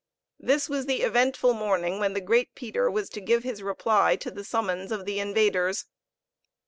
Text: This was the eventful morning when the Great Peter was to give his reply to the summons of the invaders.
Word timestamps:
This 0.39 0.67
was 0.67 0.87
the 0.87 1.03
eventful 1.03 1.53
morning 1.53 1.99
when 1.99 2.13
the 2.13 2.21
Great 2.21 2.55
Peter 2.55 2.89
was 2.89 3.07
to 3.11 3.21
give 3.21 3.43
his 3.43 3.61
reply 3.61 4.15
to 4.15 4.31
the 4.31 4.43
summons 4.43 4.91
of 4.91 5.05
the 5.05 5.19
invaders. 5.19 5.85